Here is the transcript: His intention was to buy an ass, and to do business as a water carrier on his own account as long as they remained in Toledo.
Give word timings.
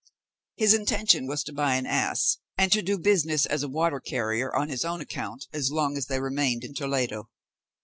His 0.55 0.73
intention 0.73 1.27
was 1.27 1.43
to 1.43 1.53
buy 1.53 1.75
an 1.75 1.85
ass, 1.85 2.37
and 2.57 2.71
to 2.71 2.81
do 2.81 2.97
business 2.97 3.45
as 3.45 3.61
a 3.61 3.67
water 3.69 3.99
carrier 3.99 4.51
on 4.55 4.67
his 4.69 4.83
own 4.83 4.99
account 4.99 5.45
as 5.53 5.69
long 5.71 5.95
as 5.95 6.07
they 6.07 6.19
remained 6.19 6.63
in 6.63 6.73
Toledo. 6.73 7.29